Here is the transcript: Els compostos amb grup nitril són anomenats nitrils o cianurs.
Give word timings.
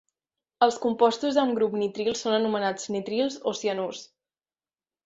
Els 0.67 0.79
compostos 0.85 1.37
amb 1.43 1.53
grup 1.59 1.75
nitril 1.83 2.11
són 2.23 2.39
anomenats 2.39 2.91
nitrils 2.97 3.39
o 3.53 3.57
cianurs. 3.63 4.07